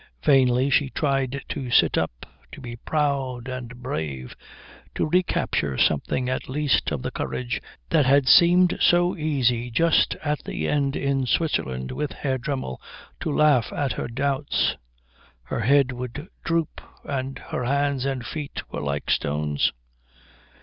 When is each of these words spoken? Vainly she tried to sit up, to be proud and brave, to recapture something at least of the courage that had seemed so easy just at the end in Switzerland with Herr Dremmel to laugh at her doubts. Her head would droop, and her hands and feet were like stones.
Vainly 0.23 0.71
she 0.71 0.89
tried 0.89 1.43
to 1.49 1.69
sit 1.69 1.95
up, 1.95 2.25
to 2.53 2.59
be 2.59 2.75
proud 2.75 3.47
and 3.47 3.83
brave, 3.83 4.35
to 4.95 5.07
recapture 5.07 5.77
something 5.77 6.27
at 6.27 6.49
least 6.49 6.89
of 6.89 7.03
the 7.03 7.11
courage 7.11 7.61
that 7.91 8.07
had 8.07 8.27
seemed 8.27 8.79
so 8.81 9.15
easy 9.15 9.69
just 9.69 10.15
at 10.23 10.43
the 10.43 10.67
end 10.67 10.95
in 10.95 11.27
Switzerland 11.27 11.91
with 11.91 12.13
Herr 12.13 12.39
Dremmel 12.39 12.81
to 13.19 13.31
laugh 13.31 13.71
at 13.71 13.91
her 13.93 14.07
doubts. 14.07 14.75
Her 15.43 15.59
head 15.59 15.91
would 15.91 16.29
droop, 16.43 16.81
and 17.03 17.37
her 17.37 17.63
hands 17.65 18.03
and 18.03 18.25
feet 18.25 18.63
were 18.71 18.81
like 18.81 19.11
stones. 19.11 19.71